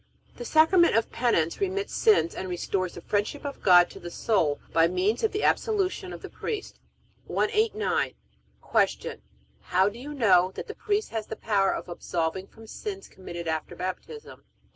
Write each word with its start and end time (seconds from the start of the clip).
The 0.37 0.45
Sacrament 0.45 0.95
of 0.95 1.11
Penance 1.11 1.61
remits 1.61 1.93
sins 1.93 2.33
and 2.33 2.49
restores 2.49 2.95
the 2.95 3.01
friendship 3.01 3.45
of 3.45 3.61
God 3.61 3.87
to 3.91 3.99
the 3.99 4.09
soul 4.09 4.59
by 4.73 4.87
means 4.87 5.23
of 5.23 5.31
the 5.31 5.43
absolution 5.43 6.11
of 6.11 6.23
the 6.23 6.27
priest. 6.27 6.79
189. 7.27 8.15
Q. 8.97 9.21
How 9.59 9.89
do 9.89 9.99
you 9.99 10.15
know 10.15 10.51
that 10.55 10.65
the 10.67 10.73
priest 10.73 11.11
has 11.11 11.27
the 11.27 11.35
power 11.35 11.71
of 11.71 11.87
absolving 11.87 12.47
from 12.47 12.63
the 12.63 12.67
sins 12.69 13.07
committed 13.07 13.47
after 13.47 13.75
Baptism? 13.75 14.39
A. 14.39 14.43